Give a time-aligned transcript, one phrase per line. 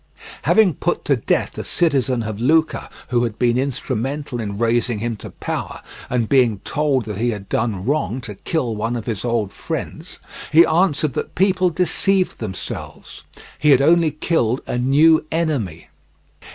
[0.41, 5.15] Having put to death a citizen of Lucca who had been instrumental in raising him
[5.17, 9.23] to power, and being told that he had done wrong to kill one of his
[9.23, 10.17] old friends,
[10.51, 13.25] he answered that people deceived themselves;
[13.59, 15.89] he had only killed a new enemy.